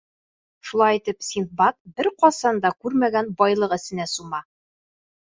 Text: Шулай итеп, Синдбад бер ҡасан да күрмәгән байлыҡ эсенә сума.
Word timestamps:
Шулай 0.67 0.99
итеп, 0.99 1.17
Синдбад 1.25 1.75
бер 1.99 2.09
ҡасан 2.23 2.61
да 2.63 2.71
күрмәгән 2.85 3.29
байлыҡ 3.43 3.75
эсенә 3.77 4.07
сума. 4.13 4.41